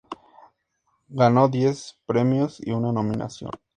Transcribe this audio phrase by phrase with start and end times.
[1.09, 3.51] Ganó diez premios y una nominación.